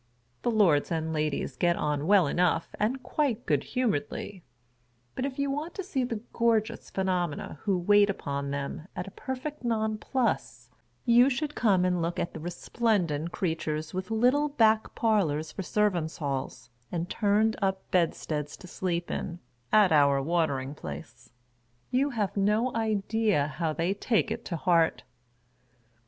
[0.41, 4.41] The lords and ladies get on well enough and quite good humoredly;
[5.13, 9.11] but if you want to see the gorgeous phenomena who wait upon them, at a
[9.11, 10.71] perfect non plus,
[11.05, 16.17] you should come and look at the resplendent creatures with little back parlors for Servants'
[16.17, 19.37] Halls, and turn up bedsteads to sleep in,
[19.71, 21.29] at our Watering Charles
[21.91, 21.99] Dickens.] 435 Place.
[21.99, 25.03] You have no idea how they take it to heart.